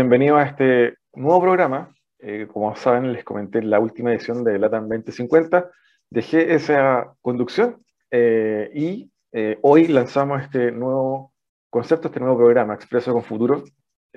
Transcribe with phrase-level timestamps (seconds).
[0.00, 1.94] Bien, bienvenido a este nuevo programa.
[2.20, 5.70] Eh, como saben, les comenté en la última edición de LATAM 2050.
[6.08, 11.34] Dejé esa conducción eh, y eh, hoy lanzamos este nuevo
[11.68, 13.62] concepto, este nuevo programa, Expreso con Futuro.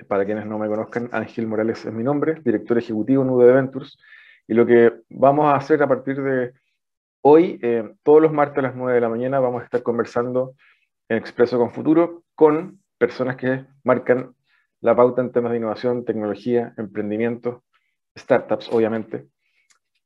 [0.08, 3.98] Para quienes no me conozcan, Ángel Morales es mi nombre, director ejecutivo en UD Ventures.
[4.48, 6.54] Y lo que vamos a hacer a partir de
[7.20, 7.60] hoy,
[8.02, 10.54] todos los martes a las 9 de la mañana, vamos a estar conversando
[11.10, 14.34] en Expreso con Futuro con personas que marcan
[14.84, 17.64] la pauta en temas de innovación, tecnología, emprendimiento,
[18.16, 19.28] startups, obviamente,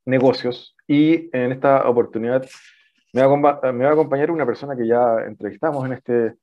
[0.06, 0.76] negocios.
[0.86, 2.46] Y en esta oportunidad
[3.12, 6.34] me va a, acompañar una persona que ya entrevistamos en este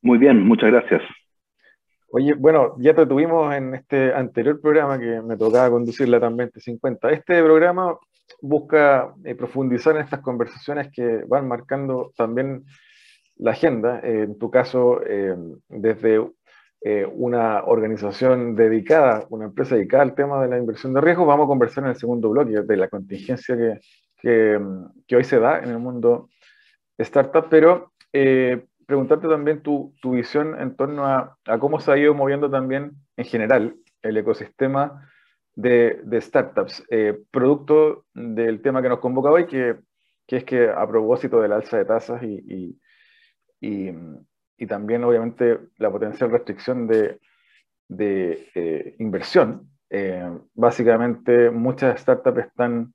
[0.00, 1.02] Muy bien, muchas gracias.
[2.12, 6.36] Oye, bueno, ya te tuvimos en este anterior programa que me tocaba conducir la TAM
[6.36, 7.10] 2050.
[7.10, 7.98] Este programa
[8.40, 12.64] busca eh, profundizar en estas conversaciones que van marcando también
[13.42, 15.36] la agenda, eh, en tu caso, eh,
[15.68, 16.30] desde
[16.80, 21.44] eh, una organización dedicada, una empresa dedicada al tema de la inversión de riesgo, vamos
[21.44, 23.80] a conversar en el segundo bloque de la contingencia que,
[25.06, 26.28] que, hoy se da en el mundo
[26.98, 27.92] startup, pero
[28.86, 33.24] preguntarte también tu, tu, visión en torno a, cómo se ha ido moviendo también en
[33.24, 35.08] general el ecosistema
[35.56, 36.84] de, de startups,
[37.32, 39.76] producto del tema que nos convoca hoy, que,
[40.28, 42.78] que, es que a propósito del alza de tasas y,
[44.66, 47.18] también obviamente la potencial restricción de,
[47.88, 49.68] de eh, inversión.
[49.90, 52.94] Eh, básicamente muchas startups están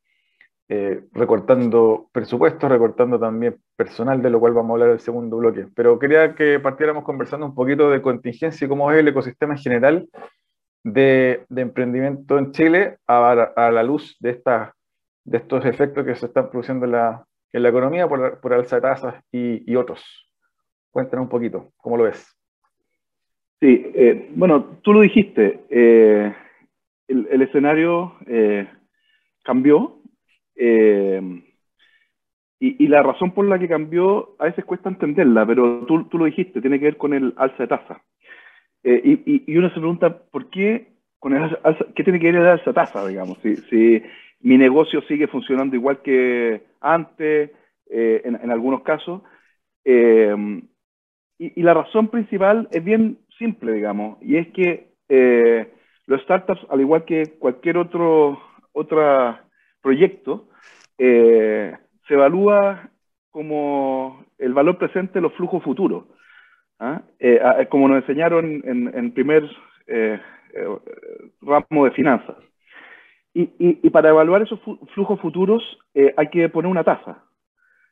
[0.70, 5.38] eh, recortando presupuestos, recortando también personal, de lo cual vamos a hablar en el segundo
[5.38, 5.68] bloque.
[5.76, 9.60] Pero quería que partiéramos conversando un poquito de contingencia y cómo es el ecosistema en
[9.60, 10.10] general
[10.84, 14.74] de, de emprendimiento en Chile a, a la luz de, esta,
[15.24, 18.78] de estos efectos que se están produciendo en la, en la economía por, por alza
[18.78, 20.27] de tasas y, y otros.
[20.98, 22.36] Cuéntanos un poquito, ¿cómo lo ves?
[23.60, 26.34] Sí, eh, bueno, tú lo dijiste, eh,
[27.08, 28.68] el, escenario eh,
[29.44, 30.02] cambió
[32.60, 36.26] y, la razón por la que cambió a veces cuesta entenderla, pero tú, tú lo
[36.26, 38.02] dijiste, tiene que ver con el alza de tasa.
[38.84, 42.72] Y, uno se pregunta, ¿por qué, con el alza, qué tiene que ver el alza
[42.72, 43.38] de tasa, digamos?
[43.44, 44.02] Si, si
[44.40, 47.52] mi negocio sigue funcionando igual que antes,
[47.86, 49.22] en, en, algunos casos,
[51.40, 55.72] y, la razón principal es bien simple, digamos, y es que eh,
[56.08, 58.40] los startups, al igual que cualquier otro,
[58.74, 59.38] otro
[59.82, 60.48] proyecto,
[60.98, 61.76] eh,
[62.08, 62.90] se evalúa
[63.30, 66.06] como el valor presente de los flujos futuros.
[66.80, 67.02] ¿ah?
[67.20, 67.40] Eh,
[67.70, 69.44] como nos enseñaron en, el primer
[71.42, 72.38] ramo de finanzas.
[73.34, 74.60] Y, y, para evaluar esos
[74.96, 75.62] flujos futuros
[75.94, 77.24] hay que poner una tasa.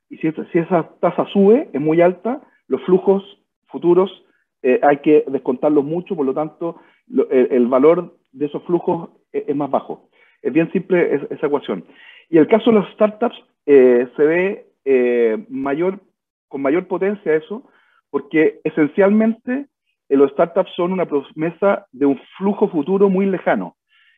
[0.10, 3.24] Y si, si esa tasa sube, es muy alta, los flujos
[3.68, 4.26] futuros
[4.68, 6.82] eh, hay que descontarlos mucho, por lo tanto,
[7.30, 10.10] el, valor de esos flujos es, más bajo.
[10.42, 11.86] Es bien simple esa ecuación.
[12.32, 13.36] Y el caso de las startups
[13.68, 16.00] eh, se ve eh, mayor,
[16.48, 17.70] con mayor potencia eso,
[18.10, 19.68] porque esencialmente
[20.10, 23.76] los startups son una promesa de un flujo futuro muy lejano.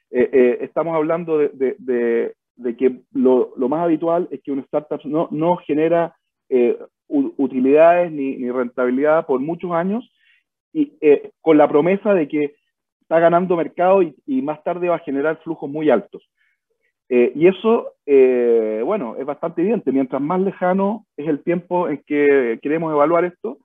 [0.10, 2.36] estamos hablando de,
[2.78, 6.16] que lo, más habitual es que una startup no, no genera
[7.08, 10.10] utilidades ni, rentabilidad por muchos años
[10.74, 12.56] y eh, con la promesa de que
[13.02, 16.30] está ganando mercado y, más tarde va a generar flujos muy altos.
[17.10, 19.94] Eh, y eso, eh, bueno, es bastante evidente.
[19.94, 23.60] Mientras más lejano es el tiempo en que queremos evaluar esto,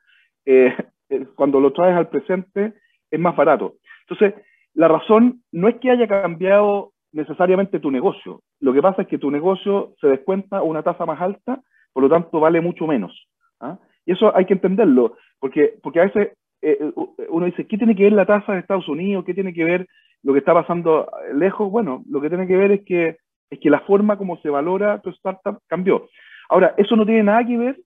[1.34, 2.74] cuando lo traes al presente
[3.10, 3.74] es más barato.
[4.08, 4.34] Entonces,
[4.74, 8.42] la razón no es que haya cambiado necesariamente tu negocio.
[8.60, 11.60] Lo que pasa es que tu negocio se descuenta una tasa más alta,
[11.92, 13.28] por lo tanto vale mucho menos.
[13.60, 13.78] ¿ah?
[14.06, 16.92] Y eso hay que entenderlo, porque, porque a veces eh, eh,
[17.28, 19.24] uno dice, ¿qué tiene que ver la tasa de Estados Unidos?
[19.24, 19.88] ¿Qué tiene que ver
[20.22, 21.70] lo que está pasando lejos?
[21.70, 23.16] Bueno, lo que tiene que ver es que,
[23.50, 26.08] es que la forma como se valora tu startup cambió.
[26.48, 27.80] Ahora, eso no tiene nada que ver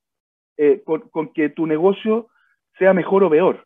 [0.59, 2.29] eh, con, que tu negocio
[2.79, 3.65] sea mejor o peor.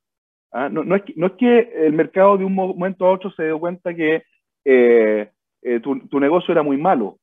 [0.53, 0.69] ¿ah?
[0.69, 3.59] No, es que, no, es que, el mercado de un momento a otro se dio
[3.59, 4.23] cuenta que
[5.83, 7.17] tu, tu, negocio era muy malo.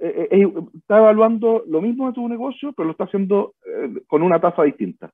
[0.00, 3.54] No, está evaluando lo mismo de tu negocio, pero lo está haciendo
[4.06, 5.10] con una tasa distinta.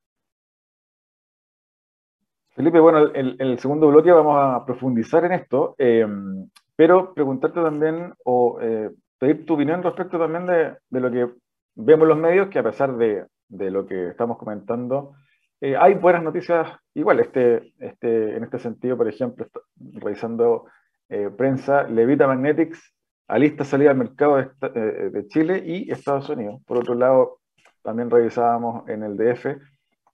[2.56, 5.76] Felipe, bueno, en el, segundo bloque vamos a profundizar en esto,
[6.74, 11.28] pero preguntarte también o eh, pedir tu opinión respecto también de, lo que
[11.74, 15.12] vemos en los medios, que a pesar de, lo que estamos comentando,
[15.60, 17.20] eh, hay buenas noticias igual.
[17.20, 19.46] Este, este, en este sentido, por ejemplo,
[19.94, 20.64] revisando
[21.10, 22.95] eh, prensa, Levita Magnetics
[23.28, 26.60] alista salida al mercado de, de, Chile y Estados Unidos.
[26.66, 27.40] Por otro lado,
[27.82, 29.58] también revisábamos en el DF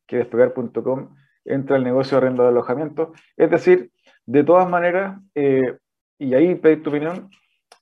[0.06, 1.14] que despegar.com
[1.44, 3.12] entra el negocio de arrendo de alojamiento.
[3.36, 3.90] Es decir,
[4.26, 5.78] de todas maneras, eh,
[6.18, 7.30] y ahí pedir tu opinión,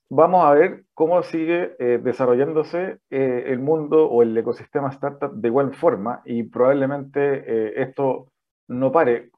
[0.09, 5.49] vamos a ver cómo sigue eh, desarrollándose eh, el mundo o el ecosistema startup de
[5.49, 8.33] igual forma y probablemente esto
[8.69, 9.31] no pare.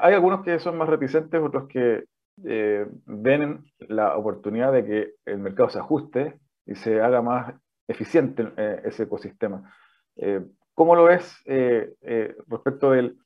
[0.00, 2.04] hay algunos que son más reticentes, otros que
[2.42, 7.54] ven la oportunidad de que el mercado se ajuste y se haga más
[7.88, 8.52] eficiente
[8.84, 9.72] ese ecosistema.
[10.74, 11.42] ¿Cómo lo ves
[12.48, 13.16] respecto del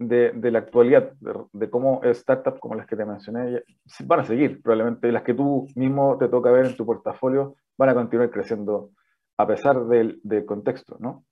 [0.00, 1.12] de, la actualidad,
[1.52, 3.62] de, cómo startups como las que te mencioné
[4.04, 7.90] van a seguir, probablemente las que tú mismo te toca ver en tu portafolio van
[7.90, 8.90] a continuar creciendo
[9.36, 11.24] a pesar del, contexto, ¿no?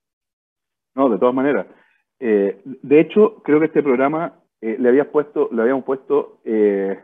[0.95, 1.67] No, de todas maneras.
[2.21, 6.99] Eh, de hecho, creo que este programa eh, le, habías puesto, le habíamos puesto eh,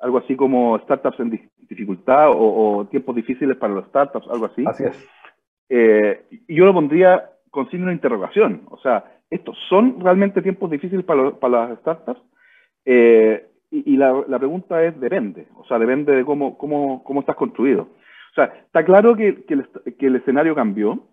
[0.00, 4.64] algo así como startups en dificultad o, tiempos difíciles para los startups, algo así.
[4.66, 6.42] Así es.
[6.48, 8.62] y yo lo pondría con signo de interrogación.
[8.70, 12.22] O sea, ¿estos son realmente tiempos difíciles para, para las startups?
[12.84, 15.46] Eh, y, la, la, pregunta es, depende.
[15.56, 17.82] O sea, depende de cómo, cómo, cómo estás construido.
[17.82, 21.06] O sea, está claro que, que, el, que el, escenario cambió,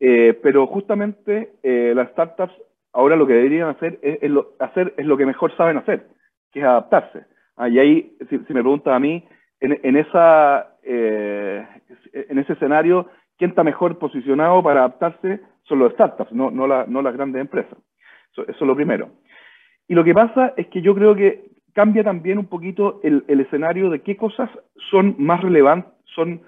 [0.00, 2.54] eh, pero justamente eh, las startups
[2.94, 6.06] ahora lo que deberían hacer es, lo, hacer es lo que mejor saben hacer,
[6.52, 7.26] que es adaptarse.
[7.56, 9.22] Ah, y ahí, si, me preguntas a mí,
[9.60, 10.64] en, en ese
[12.52, 15.40] escenario, ¿quién está mejor posicionado para adaptarse?
[15.64, 17.78] son los startups, no, no, no las grandes empresas.
[18.32, 19.10] Eso, es lo primero.
[19.88, 23.40] Y lo que pasa es que yo creo que cambia también un poquito el, el
[23.40, 24.50] escenario de qué cosas
[24.90, 26.42] son más relevantes, son,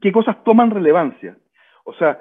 [0.00, 1.36] qué cosas toman relevancia.
[1.84, 2.20] O sea,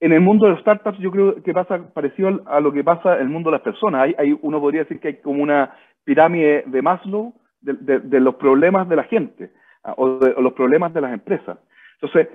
[0.00, 3.16] en el mundo de los startups yo creo que pasa parecido a lo que pasa
[3.16, 4.12] en el mundo de las personas.
[4.16, 8.96] Hay, uno podría decir que hay como una pirámide de Maslow de, los problemas de
[8.96, 9.50] la gente
[9.84, 11.58] ah, o de los problemas de las empresas.
[12.00, 12.28] Entonces,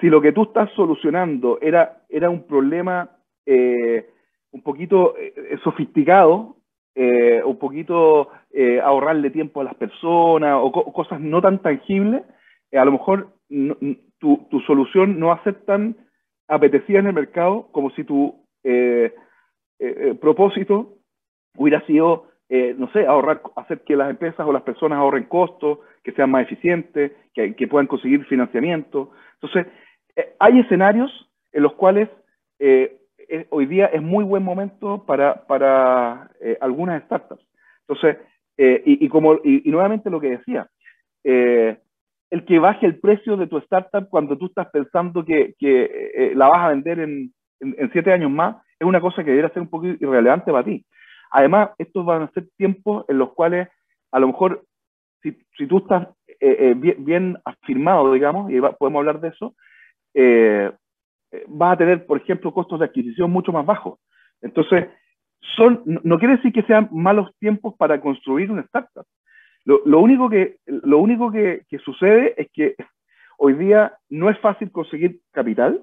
[0.00, 3.10] si lo que tú estás solucionando era, era un problema
[3.46, 4.10] eh,
[4.50, 6.56] un poquito eh, sofisticado,
[6.96, 8.30] eh, un poquito
[8.82, 12.22] ahorrarle tiempo a las personas o, cosas no tan tangibles,
[12.72, 13.28] a lo mejor
[14.18, 15.34] tu, solución no va
[16.48, 18.44] apetecida en el mercado como si tu
[20.20, 20.94] propósito
[21.56, 26.12] hubiera sido, no sé, ahorrar, hacer que las empresas o las personas ahorren costos, que
[26.12, 29.10] sean más eficientes, que, puedan conseguir financiamiento.
[29.40, 29.66] Entonces,
[30.14, 31.10] eh, hay escenarios
[31.52, 32.08] en los cuales
[32.58, 32.98] eh,
[33.28, 37.44] eh, hoy día es muy buen momento para, para algunas startups.
[37.88, 38.18] Entonces,
[38.56, 40.68] y, como, y, nuevamente lo que decía,
[42.34, 46.48] el que baje el precio de tu startup cuando tú estás pensando que, que la
[46.48, 47.32] vas a vender en,
[47.92, 50.84] siete años más, es una cosa que debería ser un poco irrelevante para ti.
[51.30, 53.68] Además, estos van a ser tiempos en los cuales
[54.10, 54.64] a lo mejor
[55.22, 55.32] si,
[55.68, 56.08] tú estás
[56.40, 59.54] bien, bien, afirmado, digamos, y podemos hablar de eso,
[60.12, 60.72] eh,
[61.46, 64.00] vas a tener, por ejemplo, costos de adquisición mucho más bajos.
[64.42, 64.88] Entonces,
[65.84, 69.06] no quiere decir que sean malos tiempos para construir una startup.
[69.64, 72.74] Lo, único, que, lo único que, sucede es que
[73.38, 75.82] hoy día no es fácil conseguir capital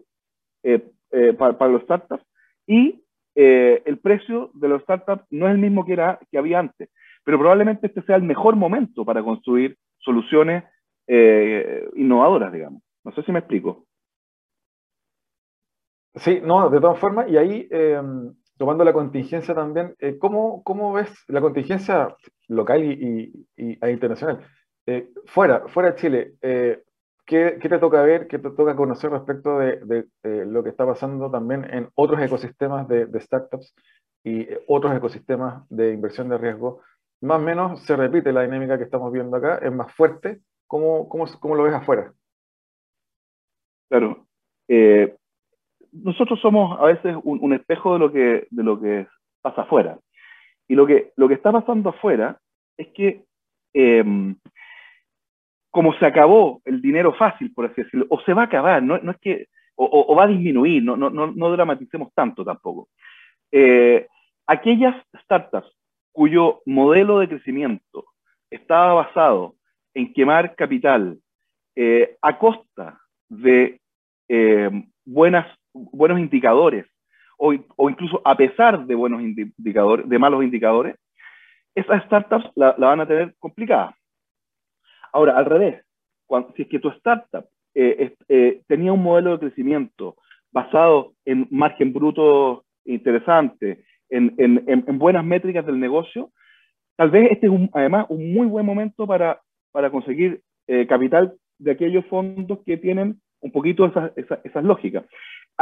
[0.63, 2.23] eh, eh, para, los startups
[2.67, 6.59] y eh, el precio de los startups no es el mismo que, era, que había
[6.59, 6.89] antes.
[7.23, 10.63] Pero probablemente este sea el mejor momento para construir soluciones
[11.95, 12.81] innovadoras, digamos.
[13.03, 13.85] No sé si me explico.
[16.15, 20.93] Sí, no, de todas formas, y ahí em, tomando la contingencia también, eh, ¿cómo, ¿cómo,
[20.93, 22.15] ves la contingencia
[22.47, 24.45] local y, e internacional?
[24.85, 26.83] Eh, fuera, fuera de Chile, eh,
[27.25, 30.05] ¿qué, ¿qué, te toca ver, qué te toca conocer respecto de,
[30.45, 33.73] lo que está pasando también en otros ecosistemas de, startups
[34.23, 36.81] y otros ecosistemas de inversión de riesgo?
[37.21, 40.39] Más o menos se repite la dinámica que estamos viendo acá, es más fuerte.
[40.67, 42.13] ¿Cómo, cómo, cómo lo ves afuera?
[43.89, 44.27] Claro.
[45.91, 49.07] Nosotros somos a veces un, espejo de lo, que, de lo que
[49.41, 49.97] pasa afuera.
[50.67, 52.39] Y lo que, lo que está pasando afuera
[52.77, 53.23] es que
[53.73, 54.35] em,
[55.71, 58.97] como se acabó el dinero fácil, por así decirlo, o se va a acabar, no,
[58.99, 62.89] no es que, o, va a disminuir, no, no, no, dramaticemos tanto tampoco.
[63.51, 64.05] Eh,
[64.45, 65.71] aquellas startups
[66.11, 68.05] cuyo modelo de crecimiento
[68.51, 69.55] estaba basado
[69.93, 71.17] en quemar capital
[71.75, 73.79] eh, a costa de
[74.27, 74.69] eh,
[75.05, 76.85] buenas, buenos indicadores,
[77.37, 80.95] o, o, incluso a pesar de buenos indicadores, de malos indicadores,
[81.75, 83.95] esas startups la, van a tener complicada.
[85.13, 85.83] Ahora, al revés,
[86.55, 90.15] si es que tu startup eh, eh, tenía un modelo de crecimiento
[90.51, 96.31] basado en margen bruto interesante, en, en, buenas métricas del negocio,
[96.97, 99.39] tal vez este es además un muy buen momento para,
[99.71, 104.11] para conseguir eh, capital de aquellos fondos que tienen un poquito esas,
[104.43, 105.05] esas, lógicas.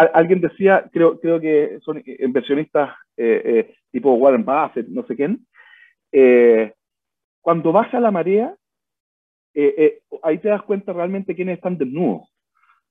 [0.05, 2.91] Alguien decía, creo, creo que son inversionistas
[3.91, 5.45] tipo Warren Buffett, no sé quién,
[7.41, 8.55] cuando baja la marea,
[9.53, 12.31] eh, eh, ahí te das cuenta realmente quiénes están desnudos.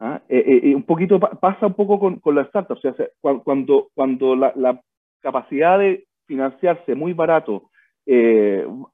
[0.01, 0.21] ¿ah?
[0.29, 2.85] Eh, un poquito pasa un poco con, con las startups.
[2.85, 4.81] O sea, cuando, cuando la, la,
[5.21, 7.71] capacidad de financiarse muy barato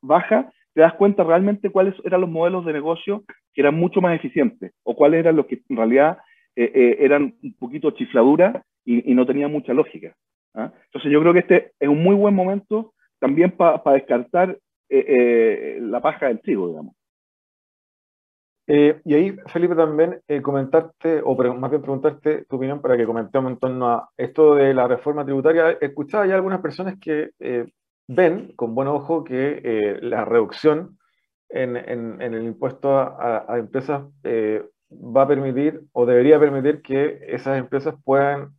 [0.00, 4.16] baja, te das cuenta realmente cuáles eran los modelos de negocio que eran mucho más
[4.16, 6.18] eficientes o cuáles eran los que en realidad
[6.56, 10.14] eran un poquito chifladura y, no tenían mucha lógica.
[10.54, 10.72] ¿ah?
[10.86, 14.58] Entonces yo creo que este es un muy buen momento también para descartar
[14.88, 16.94] la paja del trigo, digamos.
[18.66, 23.04] Eh, y ahí, Felipe, también eh, comentarte, o más bien preguntarte tu opinión para que
[23.04, 25.72] comentemos en torno a esto de la reforma tributaria.
[25.80, 27.66] Escuchaba ya algunas personas que eh,
[28.08, 30.98] ven con buen ojo que la reducción
[31.50, 34.04] en, en, el impuesto a, a empresas
[35.00, 38.50] va a permitir o debería permitir que esas empresas puedan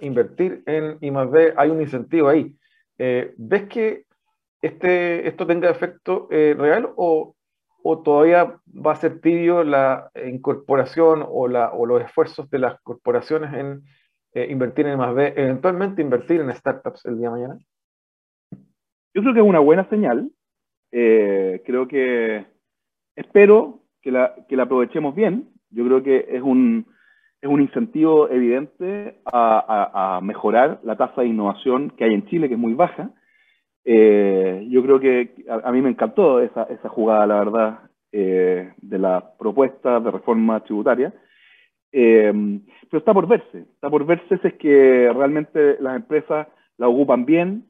[0.00, 1.54] invertir en I más B.
[1.56, 2.56] Hay un incentivo ahí.
[2.98, 4.04] ¿Ves que
[4.60, 7.36] este, esto tenga efecto real o
[7.86, 12.80] o todavía va a ser tibio la incorporación o, la, o los esfuerzos de las
[12.80, 13.84] corporaciones en
[14.32, 17.58] eh, invertir en B, eventualmente invertir en startups el día de mañana?
[19.12, 20.30] Yo creo que es una buena señal.
[20.92, 22.46] Eh, creo que
[23.16, 25.52] espero que la, que la aprovechemos bien.
[25.74, 26.86] Yo creo que es un,
[27.42, 32.54] es un incentivo evidente a, mejorar la tasa de innovación que hay en Chile, que
[32.54, 33.10] es muy baja.
[33.84, 37.78] Eh, yo creo que a, mí me encantó esa, esa jugada, la verdad,
[38.12, 41.12] eh, de la propuesta de reforma tributaria.
[41.92, 42.32] Eh,
[42.90, 47.24] pero está por verse, está por verse si es que realmente las empresas la ocupan
[47.24, 47.66] bien,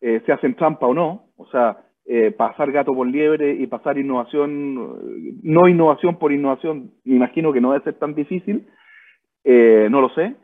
[0.00, 1.76] se hacen trampa o no, o sea,
[2.36, 4.74] pasar gato por liebre y pasar innovación,
[5.42, 8.66] no innovación por innovación, me imagino que no debe ser tan difícil,
[9.44, 10.34] no lo sé,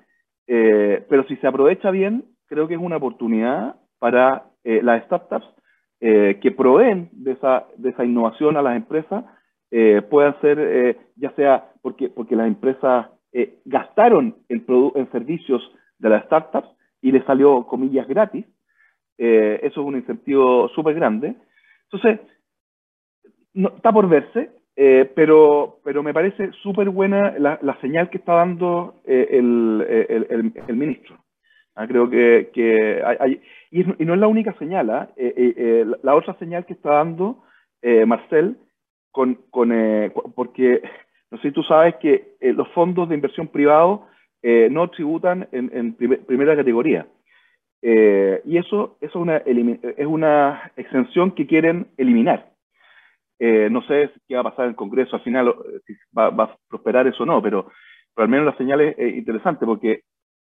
[0.47, 5.47] pero si se aprovecha bien, creo que es una oportunidad para eh, las startups
[6.01, 9.25] eh, que proveen de esa, de esa innovación a las empresas
[9.71, 13.07] eh, puedan ser, ya sea porque, porque las empresas
[13.65, 15.63] gastaron en, en servicios
[15.99, 16.69] de las startups
[17.03, 18.47] y les salió, comillas, gratis.
[19.19, 21.37] eso es un incentivo súper grande.
[21.91, 22.21] Entonces,
[23.55, 24.51] no, está por verse,
[25.15, 30.77] pero, pero me parece súper buena la, la, señal que está dando el, el, el,
[30.77, 31.17] ministro.
[31.75, 33.41] Ah, creo que, que hay,
[33.71, 35.11] y, no es la única señal, ¿ah?
[35.17, 37.43] eh, eh, eh, la, otra señal que está dando
[38.07, 38.57] Marcel,
[39.13, 39.71] con, con
[40.35, 40.83] porque
[41.31, 44.01] no sé si tú sabes que los fondos de inversión privados
[44.43, 47.07] no tributan en, en primera categoría.
[47.83, 52.51] Y eso, eso es, una, es una exención que quieren eliminar.
[53.39, 55.55] no sé qué va a pasar en el Congreso al final,
[55.87, 57.71] si va, va a prosperar eso o no, pero,
[58.15, 60.03] pero al menos la señal es interesante porque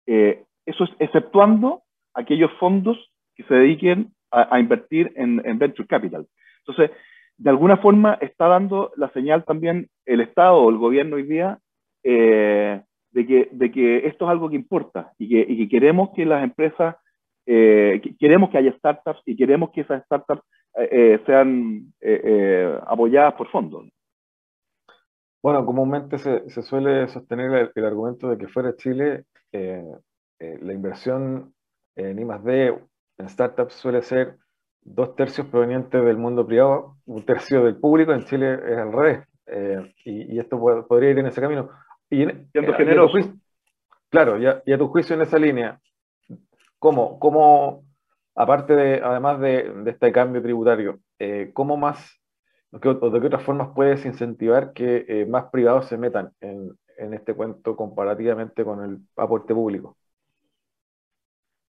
[0.06, 1.82] eso es exceptuando
[2.14, 2.96] aquellos fondos
[3.34, 6.26] que se dediquen a, invertir en, venture capital.
[6.66, 6.90] Entonces,
[7.38, 11.58] de alguna forma está dando la señal también el Estado o el gobierno hoy día
[12.02, 16.10] eh, de, que, de que esto es algo que importa y que, y que queremos
[16.14, 16.96] que las empresas,
[17.46, 20.42] eh, queremos que haya startups y queremos que esas startups
[20.78, 21.92] eh, sean
[22.86, 23.86] apoyadas por fondos.
[25.42, 31.54] Bueno, comúnmente se, se suele sostener el, el, argumento de que fuera Chile la inversión
[31.94, 32.74] en I+D
[33.18, 34.36] en startups suele ser
[34.82, 39.26] dos tercios provenientes del mundo privado, un tercio del público, en Chile es al revés,
[39.46, 41.70] eh, y, esto podría ir en ese camino.
[42.08, 43.18] Y, en, generoso.
[44.08, 45.80] claro, ya, y a tu juicio en esa línea,
[46.78, 47.84] ¿cómo, cómo
[48.34, 52.20] aparte de, además de, de este cambio tributario, eh, cómo más,
[52.70, 57.14] o de qué otras formas puedes incentivar que eh, más privados se metan en, en
[57.14, 59.96] este cuento comparativamente con el aporte público.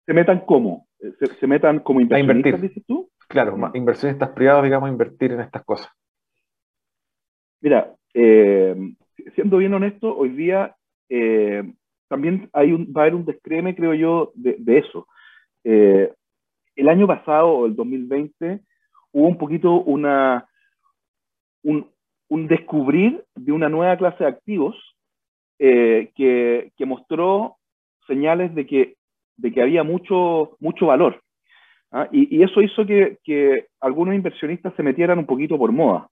[0.05, 0.87] ¿Se metan cómo?
[1.39, 3.09] ¿Se, metan como inversionistas, dices tú?
[3.27, 3.75] Claro, mm.
[3.75, 5.91] inversionistas privados, digamos, invertir en estas cosas.
[7.61, 8.75] Mira, eh,
[9.35, 10.75] siendo bien honesto, hoy día
[11.09, 11.73] eh,
[12.07, 15.07] también hay un, va a haber un descreme, creo yo, de, eso.
[15.63, 16.11] Eh,
[16.75, 18.61] el año pasado, o el 2020,
[19.11, 20.47] hubo un poquito una,
[21.63, 24.75] un, descubrir de una nueva clase de activos
[25.57, 27.57] que, que, mostró
[28.05, 28.95] señales de que,
[29.37, 31.21] de que había mucho, mucho valor.
[31.91, 32.07] ¿ah?
[32.11, 36.07] Y, y, eso hizo que, algunos inversionistas se metieran un poquito por moda.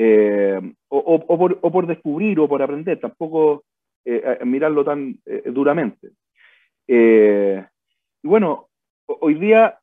[0.00, 3.64] Eh, o, por, descubrir o por aprender, tampoco
[4.10, 6.12] eh, mirarlo tan eh, duramente.
[6.86, 8.68] y bueno,
[9.06, 9.78] hoy día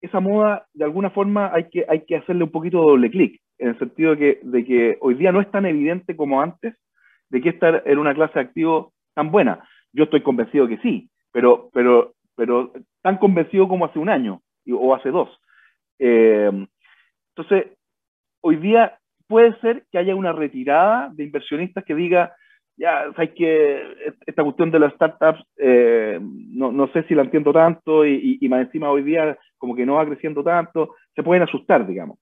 [0.00, 3.68] esa moda de alguna forma hay que, hay que hacerle un poquito doble clic, en
[3.68, 6.74] el sentido de que, de que hoy día no es tan evidente como antes
[7.28, 9.62] de que esta era una clase de activo tan buena.
[9.92, 12.72] Yo estoy convencido que sí, pero, pero, pero
[13.02, 14.40] tan convencido como hace un año
[14.72, 15.28] o hace dos.
[15.98, 17.66] entonces,
[18.40, 18.98] hoy día
[19.28, 22.34] puede ser que haya una retirada de inversionistas que diga,
[22.80, 27.52] ya, sabes que esta cuestión de las startups, eh, no, no, sé si la entiendo
[27.52, 31.42] tanto y, y, más encima hoy día como que no va creciendo tanto, se pueden
[31.42, 32.18] asustar, digamos.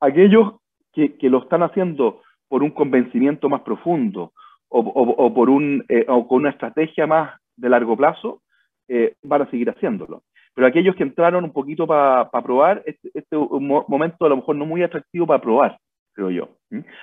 [0.00, 0.54] Aquellos
[0.92, 4.32] que, que lo están haciendo por un convencimiento más profundo
[4.68, 8.42] o, o, por un, eh, o con una estrategia más de largo plazo,
[8.88, 10.24] eh, van a seguir haciéndolo.
[10.52, 14.36] Pero aquellos que entraron un poquito para probar, este, este es un momento a lo
[14.36, 15.78] mejor no muy atractivo para probar
[16.12, 16.48] creo yo.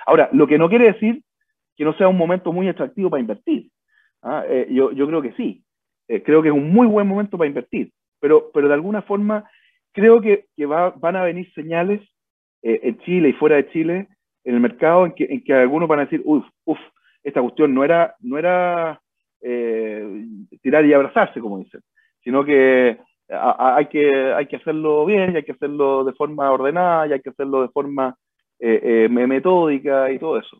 [0.06, 1.22] Ahora, lo que no quiere decir
[1.80, 3.70] que no sea un momento muy atractivo para invertir.
[4.22, 4.44] ¿ah?
[4.46, 5.64] Eh, yo, yo, creo que sí.
[6.08, 7.90] Eh, creo que es un muy buen momento para invertir.
[8.20, 9.50] Pero, pero de alguna forma,
[9.90, 12.02] creo que, que va, van a venir señales
[12.60, 14.08] eh, en Chile y fuera de Chile,
[14.44, 16.78] en el mercado, en que, algunos van a decir, uff, uff,
[17.22, 19.00] esta cuestión no era, no era
[19.40, 21.80] tirar y abrazarse, como dicen,
[22.22, 22.98] sino que
[23.30, 27.30] hay que, hay que hacerlo bien, hay que hacerlo de forma ordenada, y hay que
[27.30, 28.14] hacerlo de forma
[28.58, 30.58] metódica y todo eso.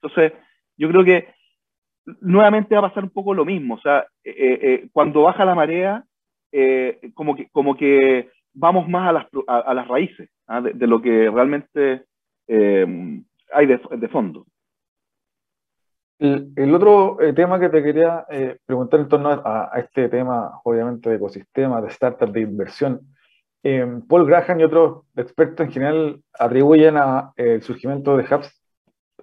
[0.00, 0.32] Entonces,
[0.76, 1.28] yo creo que
[2.20, 3.74] nuevamente va a pasar un poco lo mismo.
[3.74, 6.04] O sea, eh, cuando baja la marea,
[7.14, 10.62] como, que, como que vamos más a las, a, las raíces ¿ah?
[10.62, 12.04] de, lo que realmente
[12.48, 14.46] hay de, fondo.
[16.18, 18.24] El, otro tema que te quería
[18.64, 23.00] preguntar en torno a, a, este tema, obviamente, de ecosistema, de startup, de inversión,
[24.08, 28.62] Paul Graham y otros expertos en general atribuyen a, eh, el surgimiento de hubs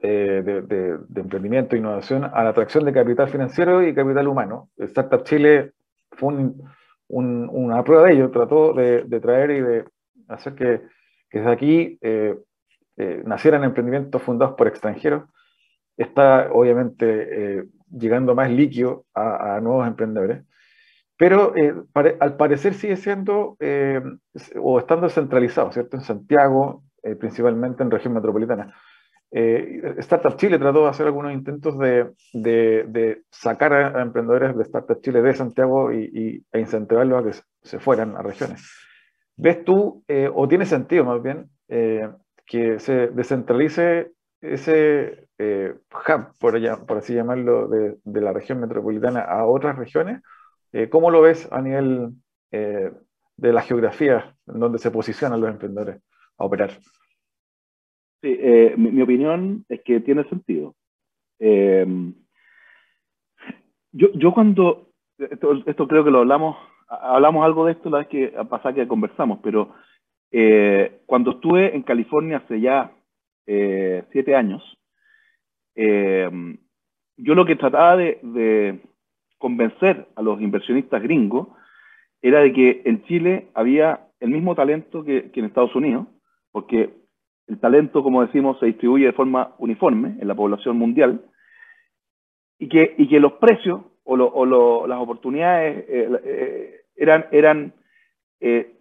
[0.04, 4.70] eh, de, emprendimiento e innovación a la atracción de capital financiero y capital humano.
[4.78, 5.72] Startup Chile
[6.12, 6.34] fue
[7.08, 9.86] una prueba de ello, trató de, traer y de
[10.28, 10.82] hacer que,
[11.32, 12.36] desde aquí eh,
[13.26, 15.24] nacieran emprendimientos fundados por extranjeros.
[15.98, 20.44] Está obviamente llegando más líquido a nuevos emprendedores
[21.18, 21.74] pero eh,
[22.20, 24.02] al parecer sigue siendo eh,
[24.62, 25.98] o estando centralizado, ¿cierto?
[25.98, 28.76] En Santiago, eh, principalmente en región metropolitana.
[29.98, 35.34] Startup Chile trató de hacer algunos intentos de, sacar a, emprendedores de Startup Chile de
[35.34, 38.62] Santiago y, e incentivarlos a que se fueran a regiones.
[39.36, 40.04] ¿Ves tú,
[40.36, 47.68] o tiene sentido más bien, que se descentralice ese hub, por, allá, por así llamarlo,
[47.68, 50.22] de, de la región metropolitana a otras regiones?
[50.74, 52.10] Eh, ¿Cómo lo ves a nivel
[52.52, 52.92] eh,
[53.38, 56.02] de la geografía en donde se posicionan los emprendedores
[56.38, 56.72] a operar?
[58.24, 60.74] Sí, eh, mi, opinión es que tiene sentido.
[63.92, 64.88] yo, yo cuando,
[65.20, 66.56] esto, creo que lo hablamos,
[66.88, 69.74] hablamos algo de esto la vez que pasada que conversamos, pero
[71.06, 72.92] cuando estuve en California hace ya
[73.46, 74.64] siete años,
[75.76, 78.80] yo lo que trataba de
[79.38, 81.50] convencer a los inversionistas gringos
[82.22, 86.08] era de que en Chile había el mismo talento que, en Estados Unidos,
[86.54, 87.03] porque
[87.48, 91.22] el talento, como decimos, se distribuye de forma uniforme en la población mundial,
[92.60, 97.74] y que, y que los precios o, las oportunidades eh, eh, eran, eran
[98.40, 98.76] eh,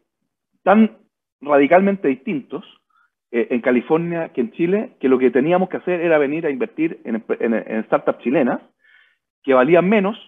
[0.63, 0.99] tan
[1.41, 2.65] radicalmente distintos
[3.35, 7.01] en California que en Chile, que lo que teníamos que hacer era venir a invertir
[7.05, 8.61] en, en startups chilenas,
[9.43, 10.19] que valían menos,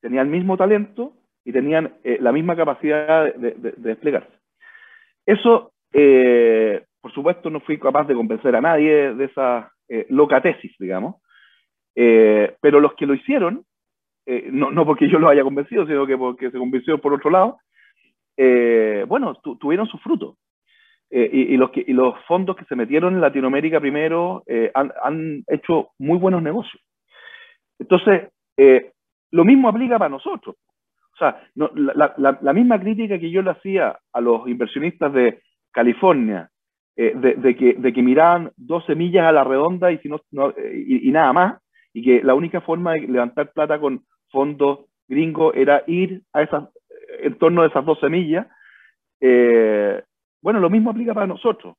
[0.00, 1.12] tenían el mismo talento
[1.44, 4.32] y tenían la misma capacidad de, desplegarse.
[5.24, 5.70] Eso,
[7.08, 11.16] por supuesto, no fui capaz de convencer a nadie de esa eh, loca tesis, digamos,
[12.60, 13.64] pero los que lo hicieron,
[14.52, 17.58] no, no, porque yo los haya convencido, sino que porque se convenció por otro lado,
[19.08, 20.36] bueno, tuvieron su fruto.
[21.10, 24.44] Y, los que, los fondos que se metieron en Latinoamérica primero
[24.74, 26.80] han, hecho muy buenos negocios.
[27.78, 28.92] Entonces, eh,
[29.30, 30.56] lo mismo aplica para nosotros.
[31.14, 35.42] O sea, la, misma crítica que yo le hacía a los inversionistas de
[35.72, 36.48] California,
[37.00, 40.20] eh, de, que, de miraban dos semillas a la redonda y, si no,
[40.74, 45.84] y, nada más, y que la única forma de levantar plata con fondos gringos era
[45.86, 46.64] ir a esas,
[47.20, 48.48] en torno a esas dos semillas.
[49.20, 50.02] Eh,
[50.42, 51.76] bueno, lo mismo aplica para nosotros.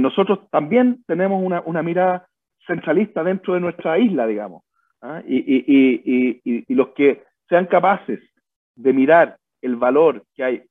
[0.00, 2.28] nosotros también tenemos una, mirada
[2.68, 4.62] centralista dentro de nuestra isla, digamos.
[5.02, 5.22] ¿ah?
[5.26, 8.20] Y, los que sean capaces
[8.76, 10.62] de mirar el valor que hay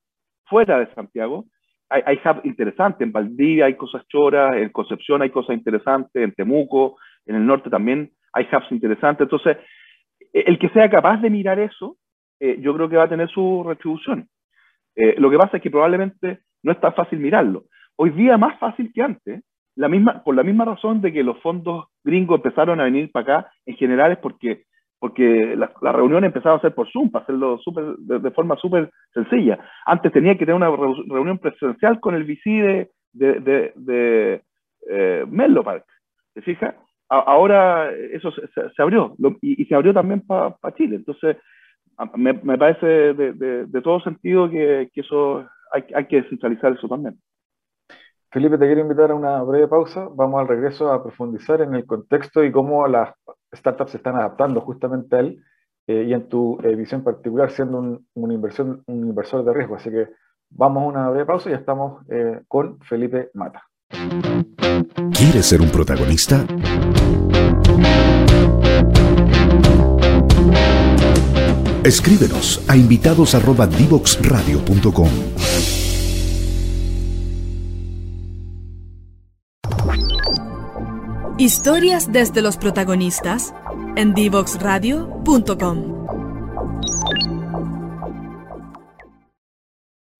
[0.45, 1.43] fuera de Santiago,
[1.89, 6.33] hay, hay hubs interesantes, en Valdivia hay cosas choras, en Concepción hay cosas interesantes, en
[6.33, 9.25] Temuco, en el norte también hay hubs interesantes.
[9.25, 9.57] Entonces,
[10.33, 11.97] e, el que sea capaz de mirar eso,
[12.39, 14.27] eh, yo creo que va a tener su retribución.
[14.95, 17.65] Eh, lo que pasa es que probablemente no es tan fácil mirarlo.
[17.97, 19.43] Hoy día más fácil que antes,
[19.75, 23.37] la misma, por la misma razón de que los fondos gringos empezaron a venir para
[23.39, 24.63] acá, en general es porque,
[25.05, 28.89] porque las la reuniones empezaron a ser por Zoom, para hacerlo super, de, forma súper
[29.13, 29.59] sencilla.
[29.85, 34.41] Antes tenía que tener una reunión presencial con el VC de, de, de,
[34.89, 35.85] eh, Menlo Park,
[36.33, 36.73] ¿te fijas?
[37.07, 40.95] ahora eso se, abrió y, se abrió también para Chile.
[40.95, 41.37] Entonces,
[42.15, 47.15] me, parece de, todo sentido que, que eso hay, hay que descentralizar eso también.
[48.31, 50.09] Felipe, te quiero invitar a una breve pausa.
[50.15, 53.13] Vamos al regreso a profundizar en el contexto y cómo las
[53.55, 55.43] startups se están adaptando justamente a él
[55.87, 59.75] eh, y en tu eh, visión particular siendo un, inversión, un inversor de riesgo.
[59.75, 60.07] Así que
[60.49, 63.61] vamos a una breve pausa y ya estamos eh, con Felipe Mata.
[65.11, 66.43] ¿Quieres ser un protagonista?
[71.83, 75.74] Escríbenos a invitados@divoxradio.com.
[81.37, 83.53] Historias desde los protagonistas
[83.97, 86.07] en divoxradio.com.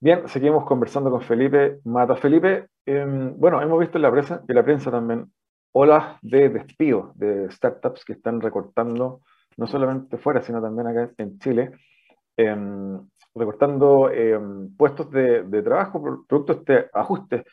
[0.02, 2.18] Bien, seguimos conversando con Felipe Mata.
[2.18, 5.32] Felipe, em, bueno, hemos visto en la prensa, en la prensa también
[5.72, 9.22] olas de despido de startups que están recortando,
[9.56, 11.72] no solamente fuera, sino también acá en Chile,
[12.36, 13.00] em,
[13.34, 17.46] recortando em, puestos de, trabajo, producto de este ajuste.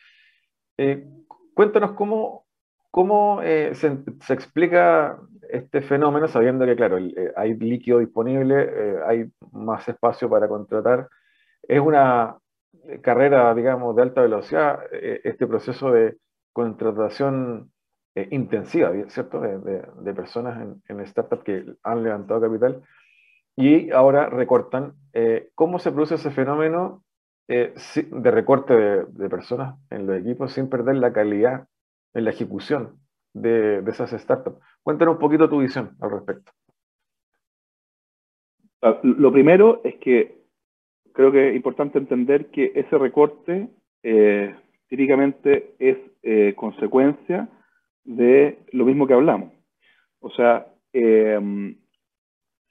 [0.77, 1.07] Eh,
[1.53, 2.42] cuéntanos cómo,
[2.93, 3.87] ¿Cómo eh, se,
[4.31, 5.17] explica
[5.49, 11.09] este fenómeno sabiendo que, claro, eh, hay líquido disponible, eh, hay más espacio para contratar?
[11.63, 12.37] Es una
[13.01, 16.17] carrera, digamos, de alta velocidad, este proceso de
[16.51, 17.71] contratación
[18.29, 19.39] intensiva, ¿cierto?
[19.39, 22.83] De, personas en, en startups que han levantado capital
[23.55, 24.93] y ahora recortan.
[25.55, 27.03] ¿Cómo se produce ese fenómeno
[27.47, 31.67] de recorte de personas en los equipos sin perder la calidad
[32.13, 32.99] en la ejecución
[33.33, 34.59] de, esas startups.
[34.81, 36.51] Cuéntanos un poquito tu visión al respecto.
[38.81, 40.43] Ah, lo primero es que
[41.13, 43.69] creo que es importante entender que ese recorte
[44.03, 44.55] eh,
[44.87, 47.49] típicamente es eh, consecuencia
[48.03, 49.53] de lo mismo que hablamos.
[50.19, 51.77] O sea, em,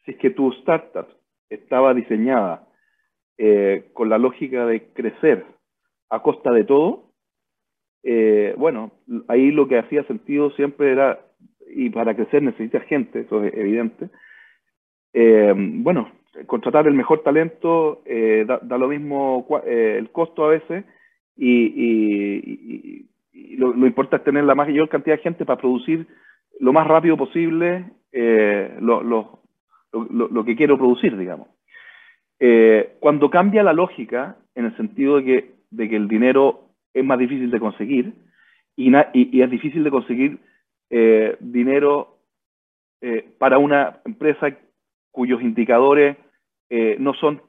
[0.05, 1.07] si es que tu startup
[1.49, 2.69] estaba diseñada
[3.39, 5.45] eh, con la lógica de crecer
[6.11, 7.12] a costa de todo,
[8.03, 8.93] eh, bueno,
[9.29, 11.21] ahí lo que hacía sentido siempre era,
[11.75, 14.09] y para crecer necesita gente, eso es evidente,
[15.13, 16.11] eh, bueno,
[16.47, 20.85] contratar el mejor talento eh, da, lo mismo el costo a veces
[21.37, 23.07] y,
[23.57, 26.07] lo, importante es tener la mayor cantidad de gente para producir
[26.59, 27.85] lo más rápido posible
[28.81, 29.41] lo,
[30.47, 31.49] que quiero producir, digamos.
[33.01, 35.53] cuando cambia la lógica, en el sentido de
[35.89, 38.15] que el dinero es más difícil de conseguir
[38.77, 40.39] y, y, es difícil de conseguir
[40.91, 42.19] eh, dinero
[43.01, 44.57] eh, para una empresa
[45.11, 46.17] cuyos indicadores
[46.71, 47.43] eh, no son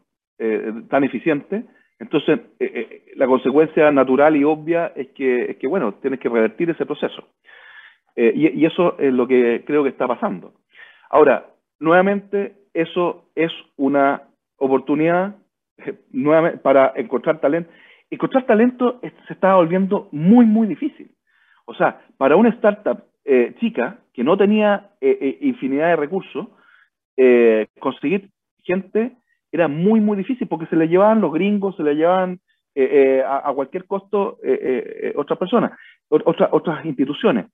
[0.90, 1.64] tan eficientes.
[2.00, 2.42] Entonces,
[3.16, 7.30] la consecuencia natural y obvia es que, es que, bueno, tienes que revertir ese proceso.
[8.18, 10.54] Y, y, eso es lo que creo que está pasando.
[11.10, 11.46] Ahora,
[11.80, 14.24] nuevamente, eso es una
[14.58, 15.38] oportunidad
[16.12, 17.72] nuevamente, para encontrar talento
[18.14, 21.12] encontrar talento se está volviendo muy, muy difícil.
[21.66, 26.48] O sea, para una startup eh, chica que no tenía eh, eh, infinidad de recursos,
[27.80, 28.32] conseguir
[28.64, 29.12] gente
[29.52, 32.40] era muy, muy difícil porque se le llevaban los gringos, se le llevaban
[32.76, 34.40] a, cualquier costo
[35.16, 35.78] otras personas,
[36.10, 37.46] otras otras instituciones.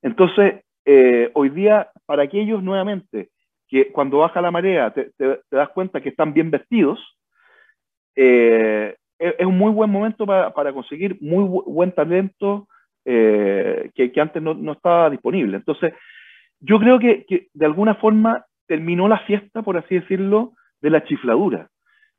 [0.00, 0.62] Entonces,
[1.34, 3.30] hoy día, para aquellos nuevamente
[3.68, 5.10] que cuando baja la marea te,
[5.50, 7.00] das cuenta que están bien vestidos,
[9.20, 12.66] es, un muy buen momento para, conseguir muy buen talento
[13.04, 15.58] eh, que, antes no, estaba disponible.
[15.58, 15.92] Entonces,
[16.58, 21.68] yo creo que, de alguna forma terminó la fiesta, por así decirlo, de la chifladura.